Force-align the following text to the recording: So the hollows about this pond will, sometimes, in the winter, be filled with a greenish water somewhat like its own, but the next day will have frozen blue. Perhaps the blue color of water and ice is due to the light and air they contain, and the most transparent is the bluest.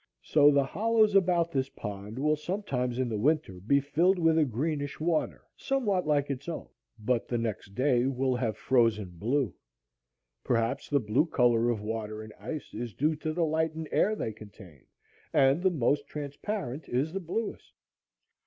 So 0.23 0.49
the 0.49 0.63
hollows 0.63 1.13
about 1.13 1.51
this 1.51 1.69
pond 1.69 2.17
will, 2.17 2.35
sometimes, 2.35 2.97
in 2.97 3.07
the 3.07 3.19
winter, 3.19 3.59
be 3.59 3.79
filled 3.79 4.17
with 4.17 4.35
a 4.39 4.45
greenish 4.45 4.99
water 4.99 5.43
somewhat 5.55 6.07
like 6.07 6.31
its 6.31 6.49
own, 6.49 6.67
but 6.97 7.27
the 7.27 7.37
next 7.37 7.75
day 7.75 8.07
will 8.07 8.35
have 8.35 8.57
frozen 8.57 9.11
blue. 9.11 9.53
Perhaps 10.43 10.89
the 10.89 10.99
blue 10.99 11.27
color 11.27 11.69
of 11.69 11.81
water 11.83 12.23
and 12.23 12.33
ice 12.39 12.73
is 12.73 12.95
due 12.95 13.15
to 13.17 13.31
the 13.31 13.45
light 13.45 13.75
and 13.75 13.87
air 13.91 14.15
they 14.15 14.33
contain, 14.33 14.87
and 15.33 15.61
the 15.61 15.69
most 15.69 16.07
transparent 16.07 16.89
is 16.89 17.13
the 17.13 17.19
bluest. 17.19 17.71